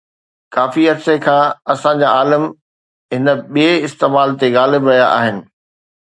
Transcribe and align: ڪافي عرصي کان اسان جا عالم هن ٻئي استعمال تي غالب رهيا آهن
ڪافي 0.53 0.83
عرصي 0.91 1.15
کان 1.25 1.51
اسان 1.71 1.95
جا 2.03 2.07
عالم 2.19 2.43
هن 3.15 3.27
ٻئي 3.53 3.67
استعمال 3.89 4.29
تي 4.39 4.47
غالب 4.55 4.81
رهيا 4.93 5.05
آهن 5.19 5.37